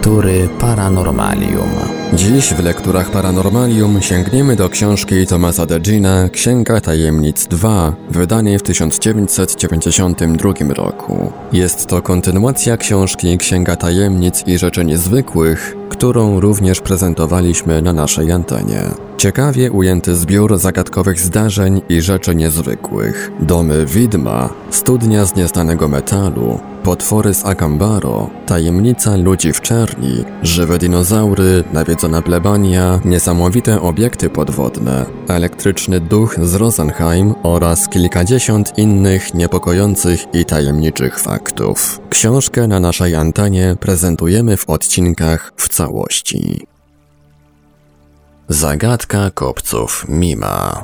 [0.00, 1.68] Lektury Paranormalium.
[2.12, 10.74] Dziś w lekturach Paranormalium sięgniemy do książki Tomasa Degina Księga Tajemnic 2, wydanej w 1992
[10.74, 11.32] roku.
[11.52, 18.82] Jest to kontynuacja książki Księga Tajemnic i Rzeczy Niezwykłych, którą również prezentowaliśmy na naszej antenie.
[19.16, 23.32] Ciekawie ujęty zbiór zagadkowych zdarzeń i rzeczy niezwykłych.
[23.40, 31.64] Domy widma, studnia z nieznanego metalu, potwory z Akambaro, tajemnica ludzi w czerni, żywe dinozaury,
[31.72, 41.18] nawiedzona plebania, niesamowite obiekty podwodne, elektryczny duch z Rosenheim oraz kilkadziesiąt innych niepokojących i tajemniczych
[41.18, 42.00] faktów.
[42.10, 46.66] Książkę na naszej antenie prezentujemy w odcinkach w całości.
[48.48, 50.82] Zagadka kopców Mima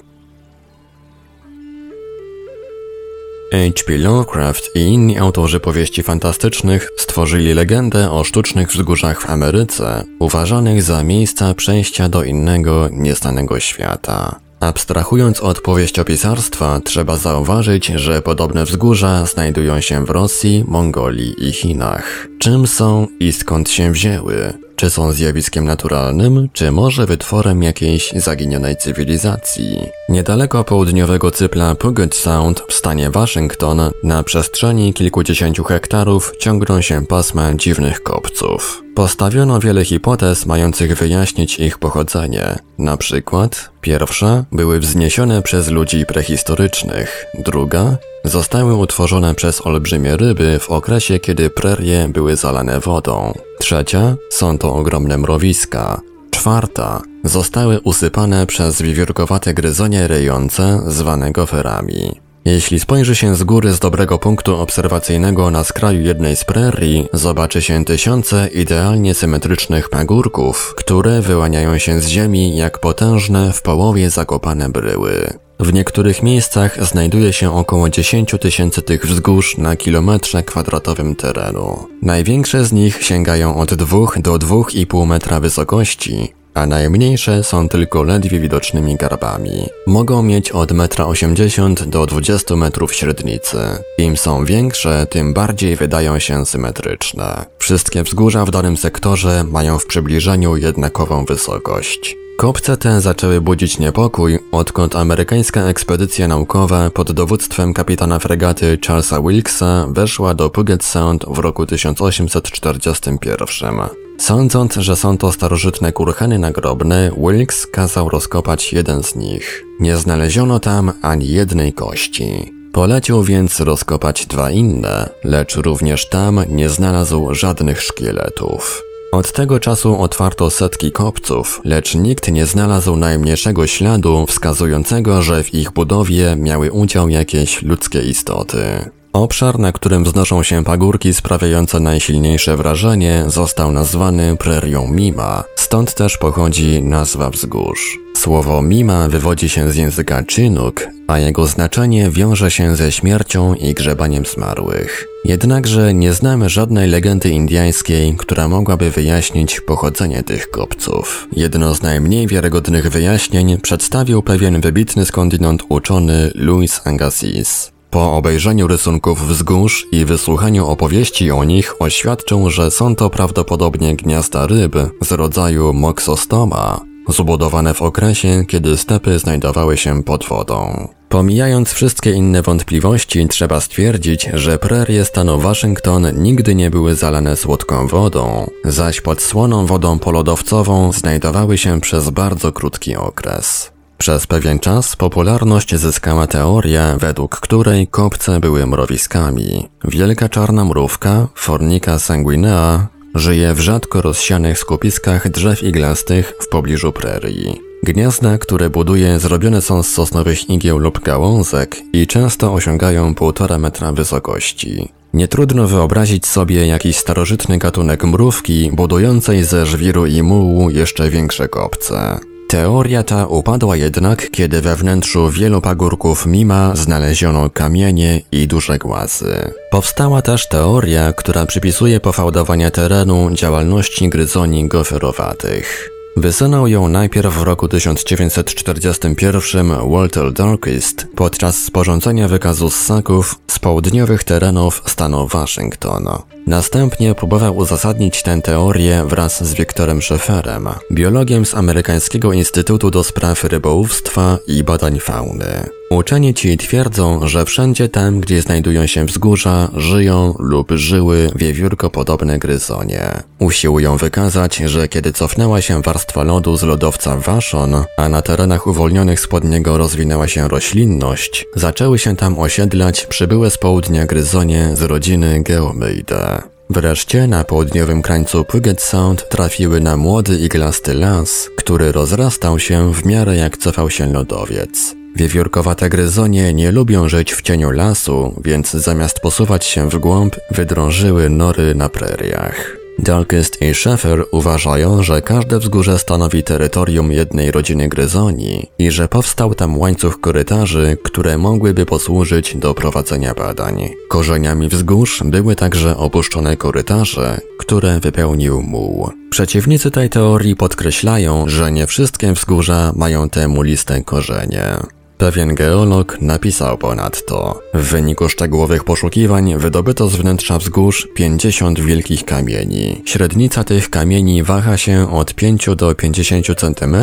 [3.53, 3.99] H.P.
[3.99, 11.03] Lovecraft i inni autorzy powieści fantastycznych stworzyli legendę o sztucznych wzgórzach w Ameryce, uważanych za
[11.05, 14.41] miejsca przejścia do innego, nieznanego świata.
[14.61, 22.29] Abstrahując od powieściopisarstwa, trzeba zauważyć, że podobne wzgórza znajdują się w Rosji, Mongolii i Chinach.
[22.39, 24.66] Czym są i skąd się wzięły?
[24.77, 29.79] Czy są zjawiskiem naturalnym, czy może wytworem jakiejś zaginionej cywilizacji?
[30.09, 37.55] Niedaleko południowego cypla Puget Sound w stanie Waszyngton na przestrzeni kilkudziesięciu hektarów ciągną się pasma
[37.55, 38.83] dziwnych kopców.
[38.95, 42.59] Postawiono wiele hipotez mających wyjaśnić ich pochodzenie.
[42.79, 50.71] Na przykład, pierwsza były wzniesione przez ludzi prehistorycznych, druga zostały utworzone przez olbrzymie ryby w
[50.71, 53.33] okresie, kiedy prerie były zalane wodą.
[53.59, 56.01] Trzecia są to ogromne mrowiska.
[56.31, 62.21] Czwarta zostały usypane przez wiewiórkowate gryzonie rejące zwane goferami.
[62.45, 67.63] Jeśli spojrzy się z góry z dobrego punktu obserwacyjnego na skraju jednej z prerii, zobaczy
[67.63, 74.69] się tysiące idealnie symetrycznych pagórków, które wyłaniają się z ziemi jak potężne w połowie zakopane
[74.69, 75.46] bryły.
[75.61, 81.87] W niektórych miejscach znajduje się około 10 tysięcy tych wzgórz na kilometrze kwadratowym terenu.
[82.03, 88.41] Największe z nich sięgają od 2 do 2,5 metra wysokości, a najmniejsze są tylko ledwie
[88.41, 89.67] widocznymi garbami.
[89.87, 93.59] Mogą mieć od 1,80 m do 20 metrów średnicy.
[93.99, 97.45] Im są większe, tym bardziej wydają się symetryczne.
[97.59, 102.17] Wszystkie wzgórza w danym sektorze mają w przybliżeniu jednakową wysokość.
[102.39, 109.87] Kopce te zaczęły budzić niepokój, odkąd amerykańska ekspedycja naukowa pod dowództwem kapitana fregaty Charlesa Wilkesa
[109.91, 114.06] weszła do Puget Sound w roku 1841.
[114.19, 119.65] Sądząc, że są to starożytne kurhany nagrobne, Wilkes kazał rozkopać jeden z nich.
[119.81, 122.53] Nie znaleziono tam ani jednej kości.
[122.73, 128.83] Polecił więc rozkopać dwa inne, lecz również tam nie znalazł żadnych szkieletów.
[129.13, 135.55] Od tego czasu otwarto setki kopców, lecz nikt nie znalazł najmniejszego śladu wskazującego, że w
[135.55, 138.91] ich budowie miały udział jakieś ludzkie istoty.
[139.17, 146.17] Obszar, na którym wznoszą się pagórki sprawiające najsilniejsze wrażenie, został nazwany prerią Mima, stąd też
[146.17, 147.99] pochodzi nazwa wzgórz.
[148.17, 153.75] Słowo Mima wywodzi się z języka Chinook, a jego znaczenie wiąże się ze śmiercią i
[153.75, 155.07] grzebaniem zmarłych.
[155.25, 161.29] Jednakże nie znamy żadnej legendy indyjskiej, która mogłaby wyjaśnić pochodzenie tych kopców.
[161.33, 167.76] Jedno z najmniej wiarygodnych wyjaśnień przedstawił pewien wybitny skądinąd uczony Louis Agassiz.
[167.91, 174.47] Po obejrzeniu rysunków wzgórz i wysłuchaniu opowieści o nich oświadczył, że są to prawdopodobnie gniazda
[174.47, 180.89] ryb z rodzaju moxostoma, zbudowane w okresie, kiedy stepy znajdowały się pod wodą.
[181.09, 187.87] Pomijając wszystkie inne wątpliwości, trzeba stwierdzić, że prerie stanu Waszyngton nigdy nie były zalane słodką
[187.87, 193.76] wodą, zaś pod słoną wodą polodowcową znajdowały się przez bardzo krótki okres.
[193.99, 199.69] Przez pewien czas popularność zyskała teoria, według której kopce były mrowiskami.
[199.85, 207.61] Wielka czarna mrówka, Fornica sanguinea, żyje w rzadko rozsianych skupiskach drzew iglastych w pobliżu prerii.
[207.83, 213.93] Gniazda, które buduje, zrobione są z sosnowych igieł lub gałązek i często osiągają 1,5 metra
[213.93, 214.89] wysokości.
[215.15, 221.49] Nie trudno wyobrazić sobie jakiś starożytny gatunek mrówki budującej ze żwiru i mułu jeszcze większe
[221.49, 222.19] kopce.
[222.49, 229.53] Teoria ta upadła jednak, kiedy we wnętrzu wielu pagórków Mima znaleziono kamienie i duże głazy.
[229.71, 235.96] Powstała też teoria, która przypisuje pofałdowanie terenu działalności gryzoni goferowatych.
[236.17, 244.83] Wysunął ją najpierw w roku 1941 Walter Darkist podczas sporządzenia wykazu ssaków z południowych terenów
[244.87, 246.09] stanu Waszyngton.
[246.47, 253.45] Następnie próbował uzasadnić tę teorię wraz z Wiktorem Szeferem, biologiem z Amerykańskiego Instytutu do Spraw
[253.45, 255.69] Rybołówstwa i Badań Fauny.
[255.91, 263.11] Uczeni ci twierdzą, że wszędzie tam, gdzie znajdują się wzgórza, żyją lub żyły wiewiórko-podobne gryzonie.
[263.39, 269.21] Usiłują wykazać, że kiedy cofnęła się warstwa lodu z lodowca Vashon, a na terenach uwolnionych
[269.21, 275.43] spod niego rozwinęła się roślinność, zaczęły się tam osiedlać przybyłe z południa gryzonie z rodziny
[275.43, 276.43] Geomyidae.
[276.71, 283.05] Wreszcie na południowym krańcu Puget Sound trafiły na młody iglasty las, który rozrastał się w
[283.05, 285.06] miarę jak cofał się lodowiec.
[285.17, 291.31] Wiewiórkowate gryzonie nie lubią żyć w cieniu lasu, więc zamiast posuwać się w głąb, wydrążyły
[291.31, 292.77] nory na preriach.
[292.99, 299.55] Dalkist i Schaeffer uważają, że każde wzgórze stanowi terytorium jednej rodziny gryzoni i że powstał
[299.55, 303.89] tam łańcuch korytarzy, które mogłyby posłużyć do prowadzenia badań.
[304.09, 309.11] Korzeniami wzgórz były także opuszczone korytarze, które wypełnił muł.
[309.31, 314.96] Przeciwnicy tej teorii podkreślają, że nie wszystkie wzgórza mają te muliste korzenie.
[315.19, 323.03] Pewien geolog napisał ponadto, w wyniku szczegółowych poszukiwań wydobyto z wnętrza wzgórz 50 wielkich kamieni.
[323.07, 326.97] Średnica tych kamieni waha się od 5 do 50 cm,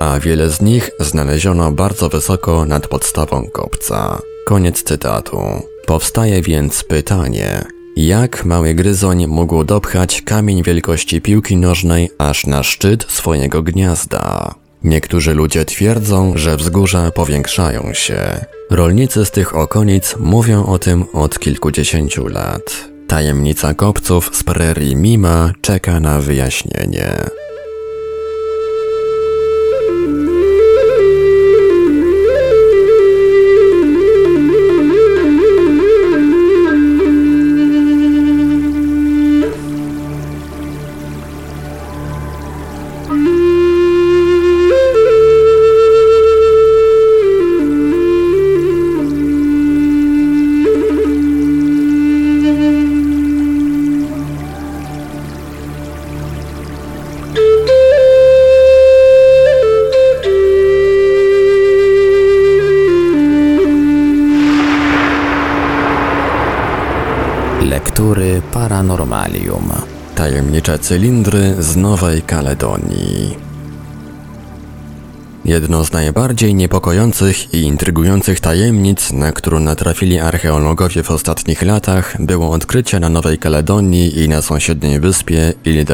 [0.00, 4.18] a wiele z nich znaleziono bardzo wysoko nad podstawą kopca.
[4.46, 5.38] Koniec cytatu.
[5.86, 7.64] Powstaje więc pytanie,
[7.96, 14.54] jak mały gryzoń mógł dopchać kamień wielkości piłki nożnej aż na szczyt swojego gniazda?
[14.86, 18.44] Niektórzy ludzie twierdzą, że wzgórza powiększają się.
[18.70, 22.88] Rolnicy z tych okolic mówią o tym od kilkudziesięciu lat.
[23.06, 27.16] Tajemnica kopców z prerii Mima czeka na wyjaśnienie.
[70.46, 73.36] Tajemnicze cylindry z Nowej Kaledonii.
[75.44, 82.50] Jedno z najbardziej niepokojących i intrygujących tajemnic, na którą natrafili archeologowie w ostatnich latach, było
[82.50, 85.84] odkrycie na Nowej Kaledonii i na sąsiedniej wyspie Ile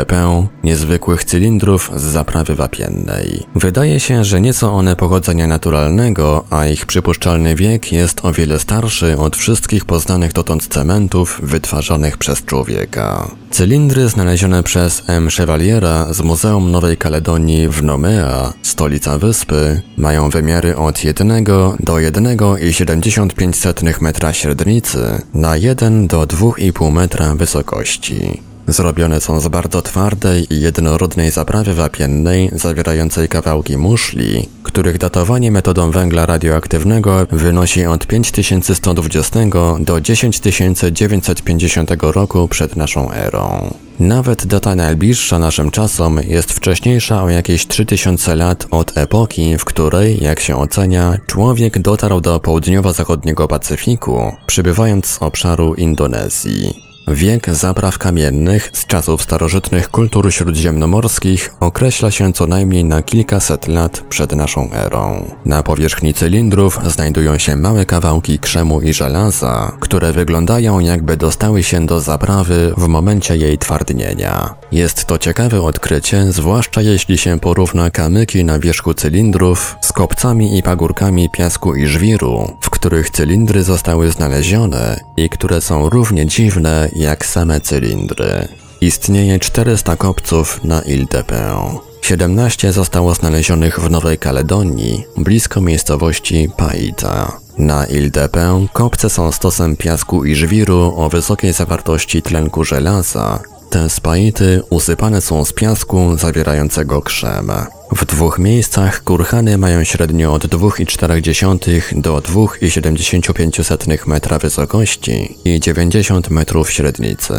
[0.65, 3.47] niezwykłych cylindrów z zaprawy wapiennej.
[3.55, 8.59] Wydaje się, że nie są one pochodzenia naturalnego, a ich przypuszczalny wiek jest o wiele
[8.59, 13.31] starszy od wszystkich poznanych dotąd cementów wytwarzanych przez człowieka.
[13.53, 15.29] Cylindry znalezione przez M.
[15.29, 24.03] Chevaliera z Muzeum Nowej Kaledonii w Nomea, stolica wyspy, mają wymiary od 1 do 1,75
[24.03, 28.52] metra średnicy na 1 do 2,5 metra wysokości.
[28.69, 35.91] Zrobione są z bardzo twardej i jednorodnej zaprawy wapiennej zawierającej kawałki muszli, których datowanie metodą
[35.91, 39.41] węgla radioaktywnego wynosi od 5120
[39.81, 43.75] do 10950 roku przed naszą erą.
[44.01, 50.25] Nawet data najbliższa naszym czasom jest wcześniejsza o jakieś 3000 lat od epoki, w której,
[50.25, 56.92] jak się ocenia, człowiek dotarł do południowo-zachodniego Pacyfiku, przybywając z obszaru Indonezji.
[57.15, 64.01] Wiek zapraw kamiennych z czasów starożytnych kultur śródziemnomorskich określa się co najmniej na kilkaset lat
[64.09, 65.25] przed naszą erą.
[65.45, 71.87] Na powierzchni cylindrów znajdują się małe kawałki krzemu i żelaza, które wyglądają jakby dostały się
[71.87, 74.55] do zaprawy w momencie jej twardnienia.
[74.73, 80.63] Jest to ciekawe odkrycie, zwłaszcza jeśli się porówna kamyki na wierzchu cylindrów z kopcami i
[80.63, 87.27] pagórkami piasku i żwiru, w których cylindry zostały znalezione i które są równie dziwne jak
[87.27, 88.49] same cylindry.
[88.81, 91.79] Istnieje 400 kopców na Ile de Pin.
[92.03, 97.33] 17 zostało znalezionych w Nowej Kaledonii, blisko miejscowości Paita.
[97.59, 103.41] Na Ile de Pin kopce są stosem piasku i żwiru o wysokiej zawartości tlenku żelaza.
[103.71, 107.53] Te spaity usypane są z piasku zawierającego krzem.
[107.97, 116.71] W dwóch miejscach kurhany mają średnio od 2,4 do 2,75 metra wysokości i 90 metrów
[116.71, 117.35] średnicy.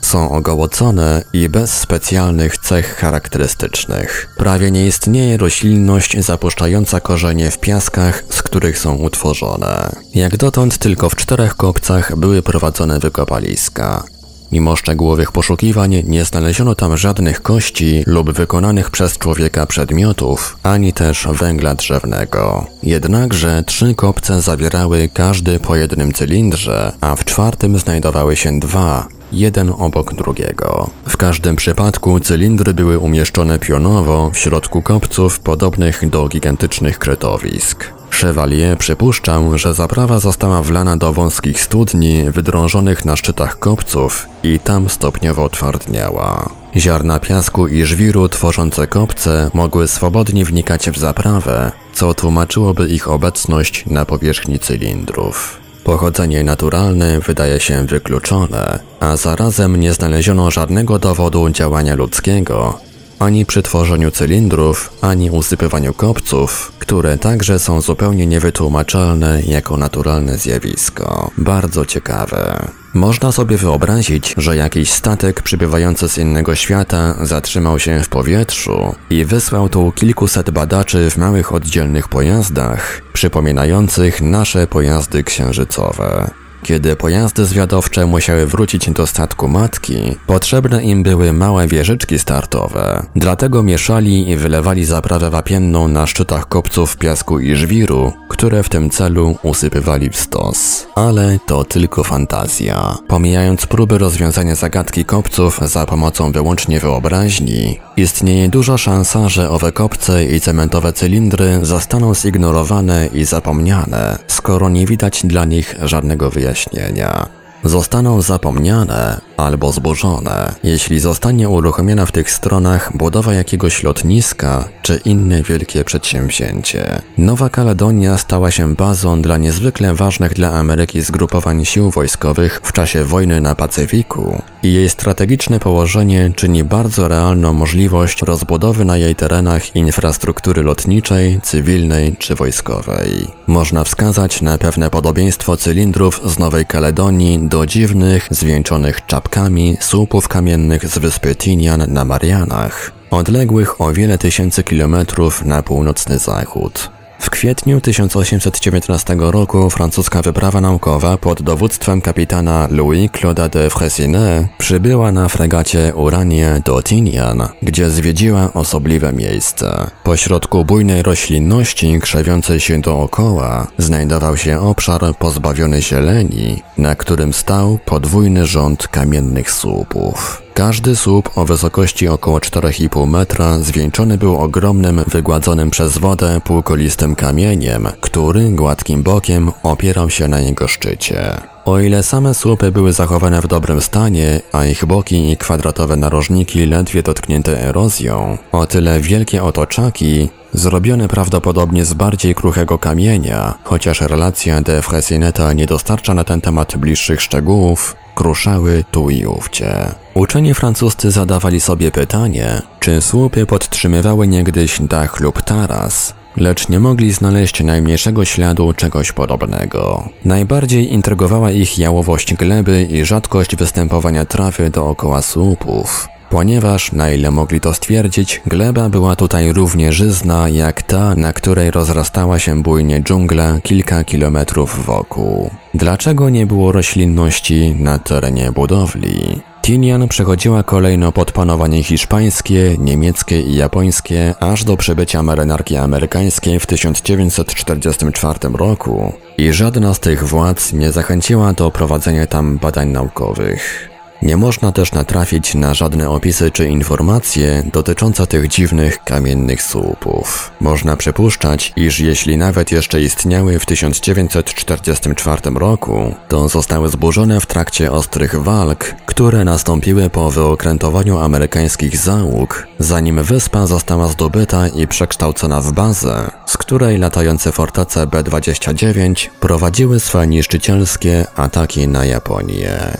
[0.00, 4.28] Są ogołocone i bez specjalnych cech charakterystycznych.
[4.36, 9.92] Prawie nie istnieje roślinność zapuszczająca korzenie w piaskach, z których są utworzone.
[10.14, 14.04] Jak dotąd tylko w czterech kopcach były prowadzone wykopaliska.
[14.52, 21.28] Mimo szczegółowych poszukiwań nie znaleziono tam żadnych kości lub wykonanych przez człowieka przedmiotów, ani też
[21.32, 22.66] węgla drzewnego.
[22.82, 29.72] Jednakże trzy kopce zawierały każdy po jednym cylindrze, a w czwartym znajdowały się dwa, jeden
[29.78, 30.90] obok drugiego.
[31.08, 37.95] W każdym przypadku cylindry były umieszczone pionowo w środku kopców podobnych do gigantycznych kretowisk.
[38.16, 44.88] Chevalier przypuszczał, że zaprawa została wlana do wąskich studni wydrążonych na szczytach kopców i tam
[44.88, 46.50] stopniowo otwardniała.
[46.76, 53.86] Ziarna piasku i żwiru tworzące kopce mogły swobodnie wnikać w zaprawę, co tłumaczyłoby ich obecność
[53.86, 55.60] na powierzchni cylindrów.
[55.84, 62.80] Pochodzenie naturalne wydaje się wykluczone, a zarazem nie znaleziono żadnego dowodu działania ludzkiego,
[63.18, 71.30] ani przy tworzeniu cylindrów, ani usypywaniu kopców, które także są zupełnie niewytłumaczalne jako naturalne zjawisko.
[71.38, 72.68] Bardzo ciekawe.
[72.94, 79.24] Można sobie wyobrazić, że jakiś statek przybywający z innego świata zatrzymał się w powietrzu i
[79.24, 86.30] wysłał tu kilkuset badaczy w małych oddzielnych pojazdach, przypominających nasze pojazdy księżycowe.
[86.66, 93.06] Kiedy pojazdy zwiadowcze musiały wrócić do statku matki, potrzebne im były małe wieżyczki startowe.
[93.16, 98.90] Dlatego mieszali i wylewali zaprawę wapienną na szczytach kopców piasku i żwiru, które w tym
[98.90, 100.86] celu usypywali w stos.
[100.94, 102.96] Ale to tylko fantazja.
[103.08, 110.24] Pomijając próby rozwiązania zagadki kopców za pomocą wyłącznie wyobraźni, istnieje duża szansa, że owe kopce
[110.24, 117.26] i cementowe cylindry zostaną zignorowane i zapomniane, skoro nie widać dla nich żadnego wyjaśnienia wyjaśnienia.
[117.64, 125.42] Zostaną zapomniane albo zburzone, jeśli zostanie uruchomiona w tych stronach budowa jakiegoś lotniska czy inne
[125.42, 127.02] wielkie przedsięwzięcie.
[127.18, 133.04] Nowa Kaledonia stała się bazą dla niezwykle ważnych dla Ameryki zgrupowań sił wojskowych w czasie
[133.04, 139.76] wojny na Pacyfiku i jej strategiczne położenie czyni bardzo realną możliwość rozbudowy na jej terenach
[139.76, 143.26] infrastruktury lotniczej, cywilnej czy wojskowej.
[143.46, 150.88] Można wskazać na pewne podobieństwo cylindrów z Nowej Kaledonii do dziwnych, zwieńczonych czapkami słupów kamiennych
[150.88, 156.95] z wyspy Tinian na Marianach, odległych o wiele tysięcy kilometrów na północny zachód.
[157.18, 165.12] W kwietniu 1819 roku francuska wyprawa naukowa pod dowództwem kapitana Louis Claude de Freycinet przybyła
[165.12, 169.90] na fregacie Uranie do Tinian, gdzie zwiedziła osobliwe miejsce.
[170.04, 178.46] Pośrodku bujnej roślinności krzewiącej się dookoła znajdował się obszar pozbawiony zieleni, na którym stał podwójny
[178.46, 180.45] rząd kamiennych słupów.
[180.56, 187.88] Każdy słup o wysokości około 4,5 metra zwieńczony był ogromnym, wygładzonym przez wodę półkolistym kamieniem,
[188.00, 191.55] który gładkim bokiem opierał się na jego szczycie.
[191.66, 196.66] O ile same słupy były zachowane w dobrym stanie, a ich boki i kwadratowe narożniki
[196.66, 204.60] ledwie dotknięte erozją, o tyle wielkie otoczaki, zrobione prawdopodobnie z bardziej kruchego kamienia, chociaż relacja
[204.60, 209.74] de Fresineta nie dostarcza na ten temat bliższych szczegółów, kruszały tu i ówdzie.
[210.14, 217.12] Uczeni francuscy zadawali sobie pytanie, czy słupy podtrzymywały niegdyś dach lub taras, lecz nie mogli
[217.12, 220.08] znaleźć najmniejszego śladu czegoś podobnego.
[220.24, 226.08] Najbardziej intrygowała ich jałowość gleby i rzadkość występowania trawy dookoła słupów.
[226.30, 231.70] Ponieważ, na ile mogli to stwierdzić, gleba była tutaj równie żyzna jak ta, na której
[231.70, 235.50] rozrastała się bujnie dżungla kilka kilometrów wokół.
[235.74, 239.40] Dlaczego nie było roślinności na terenie budowli?
[239.66, 246.66] Tinian przechodziła kolejno pod panowanie hiszpańskie, niemieckie i japońskie, aż do przybycia marynarki amerykańskiej w
[246.66, 253.95] 1944 roku i żadna z tych władz nie zachęciła do prowadzenia tam badań naukowych.
[254.22, 260.50] Nie można też natrafić na żadne opisy czy informacje dotyczące tych dziwnych kamiennych słupów.
[260.60, 267.92] Można przypuszczać, iż jeśli nawet jeszcze istniały w 1944 roku, to zostały zburzone w trakcie
[267.92, 275.72] ostrych walk, które nastąpiły po wyokrętowaniu amerykańskich załóg, zanim wyspa została zdobyta i przekształcona w
[275.72, 282.96] bazę, z której latające fortece B-29 prowadziły swe niszczycielskie ataki na Japonię.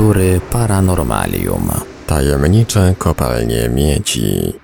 [0.00, 1.70] Lektury Paranormalium.
[2.06, 4.54] Tajemnicze kopalnie miedzi.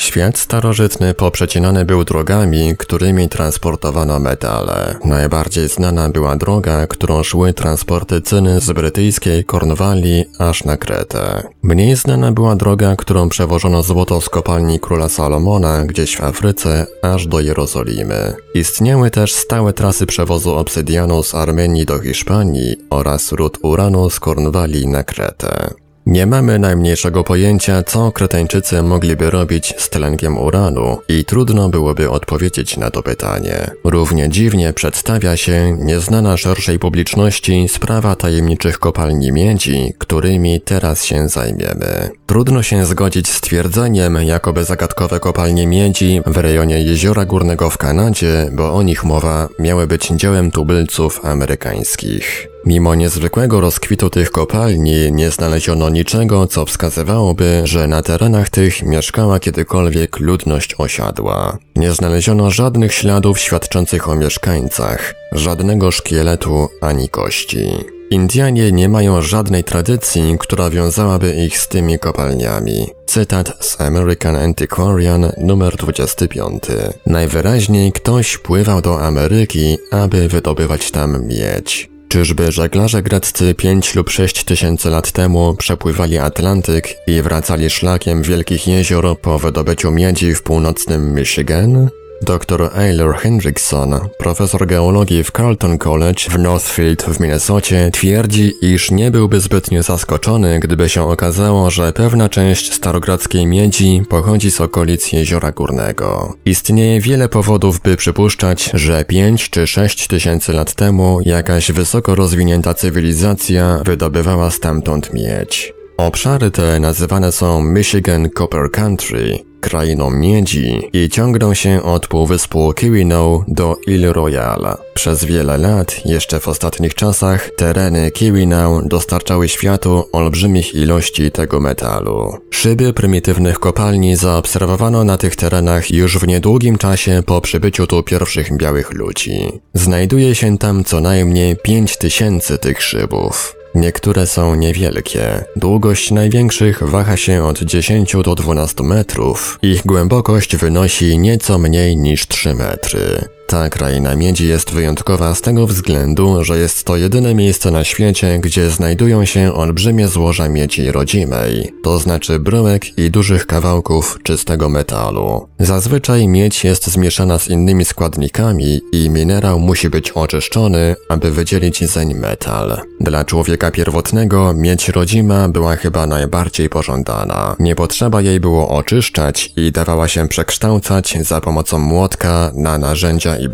[0.00, 4.94] Świat starożytny poprzecinany był drogami, którymi transportowano metale.
[5.04, 11.42] Najbardziej znana była droga, którą szły transporty cyny z brytyjskiej Kornwalii aż na Kretę.
[11.62, 17.26] Mniej znana była droga, którą przewożono złoto z kopalni króla Salomona gdzieś w Afryce aż
[17.26, 18.34] do Jerozolimy.
[18.54, 24.86] Istniały też stałe trasy przewozu obsydianu z Armenii do Hiszpanii oraz ród uranu z Kornwalii
[24.86, 25.70] na Kretę.
[26.10, 32.76] Nie mamy najmniejszego pojęcia, co Kretańczycy mogliby robić z tlenkiem uranu i trudno byłoby odpowiedzieć
[32.76, 33.70] na to pytanie.
[33.84, 42.10] Równie dziwnie przedstawia się nieznana szerszej publiczności sprawa tajemniczych kopalni miedzi, którymi teraz się zajmiemy.
[42.30, 48.50] Trudno się zgodzić z twierdzeniem, jakoby zagadkowe kopalnie miedzi w rejonie Jeziora Górnego w Kanadzie,
[48.52, 52.48] bo o nich mowa, miały być dziełem tubylców amerykańskich.
[52.66, 59.40] Mimo niezwykłego rozkwitu tych kopalni nie znaleziono niczego, co wskazywałoby, że na terenach tych mieszkała
[59.40, 61.58] kiedykolwiek ludność osiadła.
[61.76, 67.99] Nie znaleziono żadnych śladów świadczących o mieszkańcach, żadnego szkieletu ani kości.
[68.10, 72.86] Indianie nie mają żadnej tradycji, która wiązałaby ich z tymi kopalniami.
[73.06, 76.62] Cytat z American Antiquarian numer 25.
[77.06, 81.90] Najwyraźniej ktoś pływał do Ameryki, aby wydobywać tam miedź.
[82.08, 88.66] Czyżby żeglarze greccy 5 lub 6 tysięcy lat temu przepływali Atlantyk i wracali szlakiem wielkich
[88.66, 91.90] jezior po wydobyciu miedzi w północnym Michigan?
[92.22, 99.10] Dr Ayler Hendrickson, profesor geologii w Carleton College w Northfield w Minnesocie, twierdzi, iż nie
[99.10, 105.52] byłby zbytnio zaskoczony, gdyby się okazało, że pewna część starogradzkiej miedzi pochodzi z okolic Jeziora
[105.52, 106.34] Górnego.
[106.44, 112.74] Istnieje wiele powodów, by przypuszczać, że 5 czy 6 tysięcy lat temu jakaś wysoko rozwinięta
[112.74, 115.79] cywilizacja wydobywała stamtąd miedź.
[116.00, 123.40] Obszary te nazywane są Michigan Copper Country, krainą miedzi i ciągną się od półwyspu Keweenaw
[123.48, 124.76] do Ile Royale.
[124.94, 132.38] Przez wiele lat, jeszcze w ostatnich czasach, tereny Keweenaw dostarczały światu olbrzymich ilości tego metalu.
[132.50, 138.56] Szyby prymitywnych kopalni zaobserwowano na tych terenach już w niedługim czasie po przybyciu tu pierwszych
[138.56, 139.60] białych ludzi.
[139.74, 143.59] Znajduje się tam co najmniej 5000 tych szybów.
[143.74, 145.44] Niektóre są niewielkie.
[145.56, 149.58] Długość największych waha się od 10 do 12 metrów.
[149.62, 153.28] Ich głębokość wynosi nieco mniej niż 3 metry.
[153.50, 158.38] Ta kraina miedzi jest wyjątkowa z tego względu, że jest to jedyne miejsce na świecie,
[158.38, 165.48] gdzie znajdują się olbrzymie złoża miedzi rodzimej, to znaczy bryłek i dużych kawałków czystego metalu.
[165.58, 172.14] Zazwyczaj miedź jest zmieszana z innymi składnikami i minerał musi być oczyszczony, aby wydzielić zeń
[172.14, 172.80] metal.
[173.00, 177.56] Dla człowieka pierwotnego miedź rodzima była chyba najbardziej pożądana.
[177.58, 183.48] Nie potrzeba jej było oczyszczać i dawała się przekształcać za pomocą młotka na narzędzia i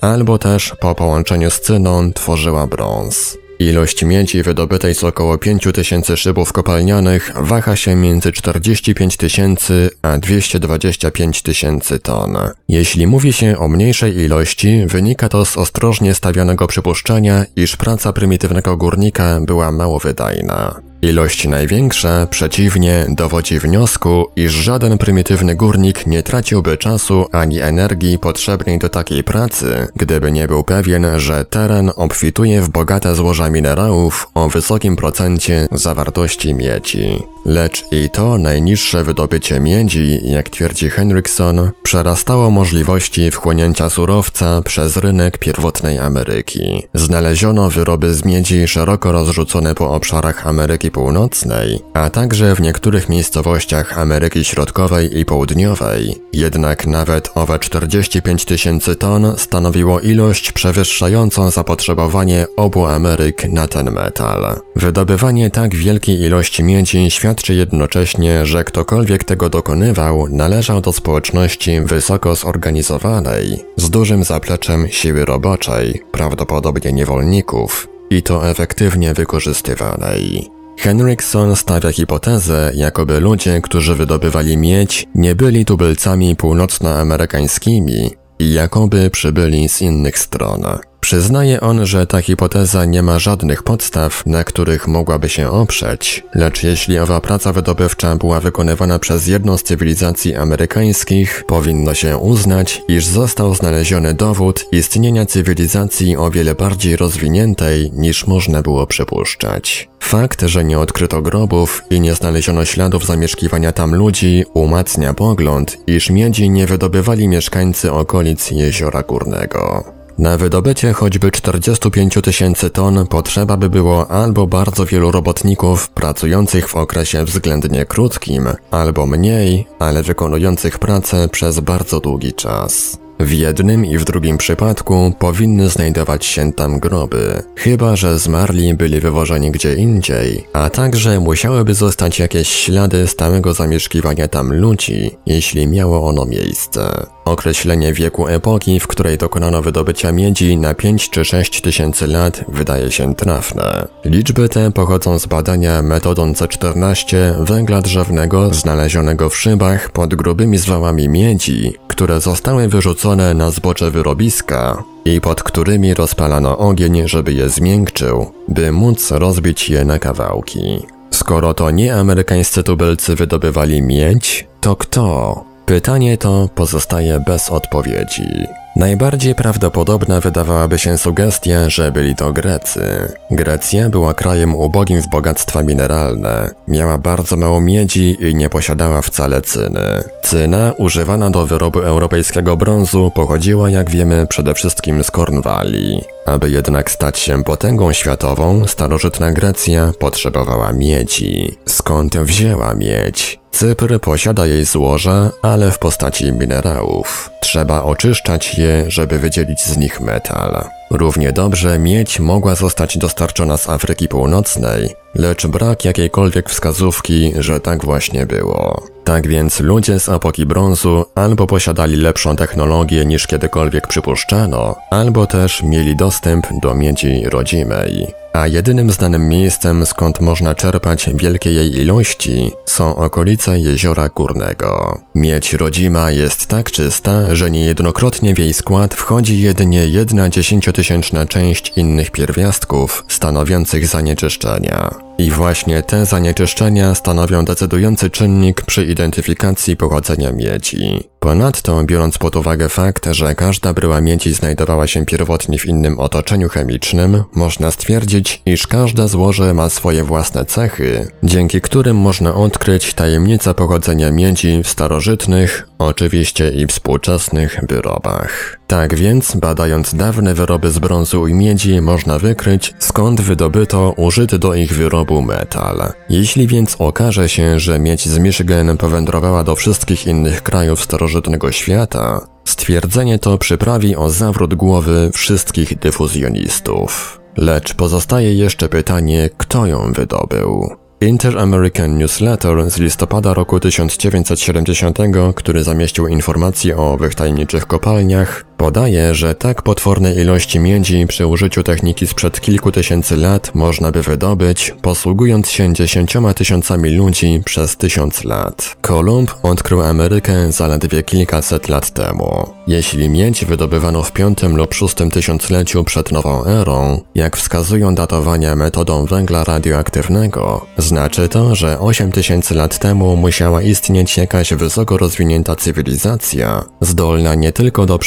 [0.00, 3.38] albo też po połączeniu z cyną tworzyła brąz.
[3.58, 11.42] Ilość miedzi wydobytej z około 5000 szybów kopalnianych waha się między 45 tysięcy a 225
[11.42, 12.36] tysięcy ton.
[12.68, 18.76] Jeśli mówi się o mniejszej ilości, wynika to z ostrożnie stawianego przypuszczenia, iż praca prymitywnego
[18.76, 20.80] górnika była mało wydajna.
[21.10, 28.78] Ilość największa, przeciwnie, dowodzi wniosku, iż żaden prymitywny górnik nie traciłby czasu ani energii potrzebnej
[28.78, 34.48] do takiej pracy, gdyby nie był pewien, że teren obfituje w bogate złoża minerałów o
[34.48, 37.22] wysokim procencie zawartości miedzi.
[37.44, 45.38] Lecz i to najniższe wydobycie miedzi, jak twierdzi Henrikson, przerastało możliwości wchłonięcia surowca przez rynek
[45.38, 46.82] pierwotnej Ameryki.
[46.94, 53.98] Znaleziono wyroby z miedzi szeroko rozrzucone po obszarach Ameryki Północnej, a także w niektórych miejscowościach
[53.98, 56.14] Ameryki Środkowej i Południowej.
[56.32, 64.60] Jednak nawet owe 45 tysięcy ton stanowiło ilość przewyższającą zapotrzebowanie obu Ameryk na ten metal.
[64.76, 72.36] Wydobywanie tak wielkiej ilości miedzi świadczy jednocześnie, że ktokolwiek tego dokonywał należał do społeczności wysoko
[72.36, 80.53] zorganizowanej, z dużym zapleczem siły roboczej, prawdopodobnie niewolników, i to efektywnie wykorzystywanej.
[80.78, 89.68] Henrikson stawia hipotezę, jakoby ludzie, którzy wydobywali miedź, nie byli tubylcami północnoamerykańskimi i jakoby przybyli
[89.68, 90.62] z innych stron.
[91.04, 96.62] Przyznaje on, że ta hipoteza nie ma żadnych podstaw, na których mogłaby się oprzeć, lecz
[96.62, 103.06] jeśli owa praca wydobywcza była wykonywana przez jedną z cywilizacji amerykańskich, powinno się uznać, iż
[103.06, 109.88] został znaleziony dowód istnienia cywilizacji o wiele bardziej rozwiniętej niż można było przypuszczać.
[110.00, 116.10] Fakt, że nie odkryto grobów i nie znaleziono śladów zamieszkiwania tam ludzi, umacnia pogląd, iż
[116.10, 119.93] miedzi nie wydobywali mieszkańcy okolic jeziora górnego.
[120.18, 126.76] Na wydobycie choćby 45 tysięcy ton potrzeba by było albo bardzo wielu robotników pracujących w
[126.76, 132.98] okresie względnie krótkim, albo mniej, ale wykonujących pracę przez bardzo długi czas.
[133.20, 139.00] W jednym i w drugim przypadku powinny znajdować się tam groby, chyba że zmarli byli
[139.00, 146.08] wywożeni gdzie indziej, a także musiałyby zostać jakieś ślady stałego zamieszkiwania tam ludzi, jeśli miało
[146.08, 147.06] ono miejsce.
[147.24, 152.90] Określenie wieku epoki, w której dokonano wydobycia miedzi na 5 czy 6 tysięcy lat wydaje
[152.90, 153.88] się trafne.
[154.04, 161.08] Liczby te pochodzą z badania metodą C14 węgla drzewnego znalezionego w szybach pod grubymi zwałami
[161.08, 168.32] miedzi, które zostały wyrzucone na zbocze wyrobiska i pod którymi rozpalano ogień, żeby je zmiękczył,
[168.48, 170.86] by móc rozbić je na kawałki.
[171.10, 175.53] Skoro to nie amerykańscy tubylcy wydobywali miedź, to kto?
[175.66, 178.46] Pytanie to pozostaje bez odpowiedzi.
[178.76, 183.12] Najbardziej prawdopodobna wydawałaby się sugestia, że byli to Grecy.
[183.30, 189.42] Grecja była krajem ubogim w bogactwa mineralne, miała bardzo mało miedzi i nie posiadała wcale
[189.42, 190.02] cyny.
[190.22, 196.04] Cyna, używana do wyrobu europejskiego brązu, pochodziła, jak wiemy, przede wszystkim z Kornwalii.
[196.26, 201.58] Aby jednak stać się potęgą światową, starożytna Grecja potrzebowała miedzi.
[201.66, 203.43] Skąd wzięła miedź?
[203.54, 207.30] Cypr posiada jej złoża, ale w postaci minerałów.
[207.40, 210.64] Trzeba oczyszczać je, żeby wydzielić z nich metal.
[210.90, 217.84] Równie dobrze miedź mogła zostać dostarczona z Afryki Północnej, lecz brak jakiejkolwiek wskazówki, że tak
[217.84, 218.93] właśnie było.
[219.04, 225.62] Tak więc ludzie z epoki brązu albo posiadali lepszą technologię niż kiedykolwiek przypuszczano, albo też
[225.62, 232.52] mieli dostęp do miedzi rodzimej a jedynym znanym miejscem, skąd można czerpać wielkie jej ilości,
[232.66, 235.00] są okolice jeziora Górnego.
[235.14, 241.72] Miedź rodzima jest tak czysta, że niejednokrotnie w jej skład wchodzi jedynie jedna dziesięciotysięczna część
[241.76, 244.94] innych pierwiastków stanowiących zanieczyszczenia.
[245.18, 251.13] I właśnie te zanieczyszczenia stanowią decydujący czynnik przy identyfikacji pochodzenia miedzi.
[251.24, 256.48] Ponadto, biorąc pod uwagę fakt, że każda bryła miedzi znajdowała się pierwotnie w innym otoczeniu
[256.48, 263.54] chemicznym, można stwierdzić, iż każde złoże ma swoje własne cechy, dzięki którym można odkryć tajemnicę
[263.54, 268.58] pochodzenia miedzi w starożytnych, oczywiście i współczesnych wyrobach.
[268.66, 274.54] Tak więc, badając dawne wyroby z brązu i miedzi, można wykryć, skąd wydobyto użyty do
[274.54, 275.92] ich wyrobu metal.
[276.08, 280.80] Jeśli więc okaże się, że miedź z Michigan powędrowała do wszystkich innych krajów
[281.14, 287.20] starożytnego świata, stwierdzenie to przyprawi o zawrót głowy wszystkich dyfuzjonistów.
[287.36, 290.76] Lecz pozostaje jeszcze pytanie, kto ją wydobył.
[291.00, 294.98] Inter-American Newsletter z listopada roku 1970,
[295.34, 301.62] który zamieścił informacje o owych tajemniczych kopalniach, Podaje, że tak potworne ilości miedzi przy użyciu
[301.62, 308.24] techniki sprzed kilku tysięcy lat można by wydobyć, posługując się dziesięcioma tysiącami ludzi przez tysiąc
[308.24, 308.76] lat.
[308.80, 312.50] Kolumb odkrył Amerykę zaledwie kilkaset lat temu.
[312.66, 319.06] Jeśli miedź wydobywano w piątym lub szóstym tysiącleciu przed nową erą, jak wskazują datowania metodą
[319.06, 326.64] węgla radioaktywnego, znaczy to, że 8 tysięcy lat temu musiała istnieć jakaś wysoko rozwinięta cywilizacja,
[326.80, 327.98] zdolna nie tylko do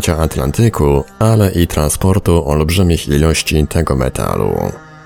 [0.00, 4.50] przepłynięcia Atlantyku, ale i transportu olbrzymich ilości tego metalu.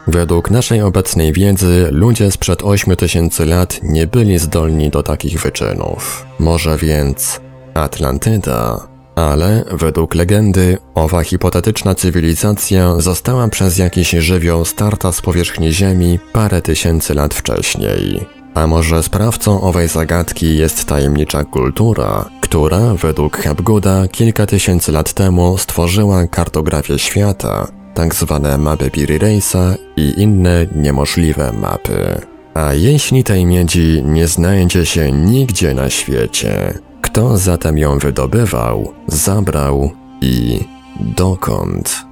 [0.06, 6.26] Według naszej obecnej wiedzy ludzie sprzed 8000 lat nie byli zdolni do takich wyczynów.
[6.38, 7.40] Może więc
[7.74, 8.88] Atlantyda.
[9.16, 16.62] Ale według legendy owa hipotetyczna cywilizacja została przez jakiś żywioł starta z powierzchni Ziemi parę
[16.62, 18.26] tysięcy lat wcześniej.
[18.54, 25.58] A może sprawcą owej zagadki jest tajemnicza kultura, która według Hapgooda kilka tysięcy lat temu
[25.58, 32.20] stworzyła kartografię świata, tak zwane mapy Piri Reisa i inne niemożliwe mapy.
[32.54, 39.90] A jeśli tej miedzi nie znajdzie się nigdzie na świecie, kto zatem ją wydobywał, zabrał
[40.20, 40.60] i
[41.00, 42.09] dokąd?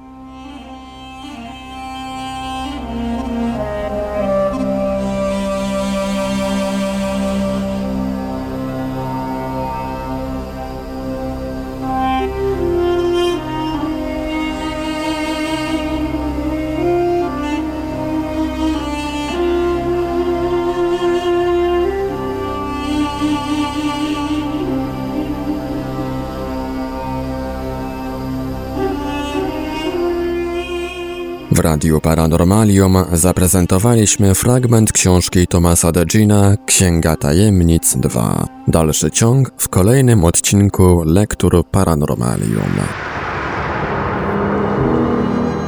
[31.69, 38.45] Radiu Paranormalium zaprezentowaliśmy fragment książki Tomasa Degina Księga Tajemnic 2.
[38.67, 42.73] Dalszy ciąg w kolejnym odcinku Lektur Paranormalium.